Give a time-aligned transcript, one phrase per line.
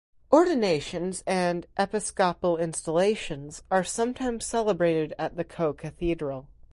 [0.31, 6.47] Ordinations and episcopal installations are sometimes celebrated at the co-cathedral.